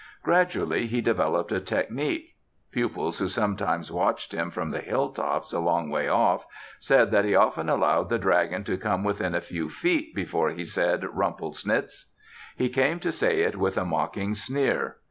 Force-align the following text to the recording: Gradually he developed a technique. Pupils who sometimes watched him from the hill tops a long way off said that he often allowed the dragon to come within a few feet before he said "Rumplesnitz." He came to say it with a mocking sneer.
Gradually 0.23 0.87
he 0.87 0.99
developed 0.99 1.51
a 1.51 1.61
technique. 1.61 2.33
Pupils 2.71 3.19
who 3.19 3.27
sometimes 3.27 3.91
watched 3.91 4.33
him 4.33 4.49
from 4.49 4.71
the 4.71 4.79
hill 4.81 5.11
tops 5.11 5.53
a 5.53 5.59
long 5.59 5.91
way 5.91 6.07
off 6.07 6.43
said 6.79 7.11
that 7.11 7.23
he 7.23 7.35
often 7.35 7.69
allowed 7.69 8.09
the 8.09 8.17
dragon 8.17 8.63
to 8.63 8.77
come 8.79 9.03
within 9.03 9.35
a 9.35 9.41
few 9.41 9.69
feet 9.69 10.15
before 10.15 10.49
he 10.49 10.65
said 10.65 11.03
"Rumplesnitz." 11.03 12.05
He 12.57 12.67
came 12.67 12.99
to 12.99 13.11
say 13.11 13.41
it 13.41 13.57
with 13.57 13.77
a 13.77 13.85
mocking 13.85 14.33
sneer. 14.33 14.95